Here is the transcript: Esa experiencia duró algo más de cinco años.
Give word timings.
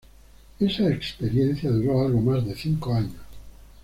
Esa 0.59 0.87
experiencia 0.89 1.69
duró 1.69 2.03
algo 2.03 2.19
más 2.21 2.43
de 2.43 2.55
cinco 2.55 2.91
años. 2.91 3.21